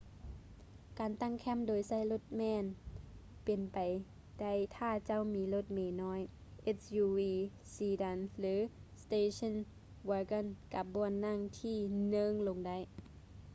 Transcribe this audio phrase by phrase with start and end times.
[0.99, 2.65] ການຕັ້ງແຄ້ມໂດຍໃຊ້ລົດແມ່ນ
[3.45, 3.77] ເປັນໄປ
[4.41, 6.21] ໄດ້ຖ້າເຈົ້າມີລົດເມນ້ອຍ
[6.83, 7.17] suv
[7.73, 8.55] sedan ຫຼື
[9.03, 9.53] station
[10.09, 11.77] wagon ກັບບ່ອນນັ່ງທີ່
[12.09, 12.77] ເນີ້ງລົງໄດ້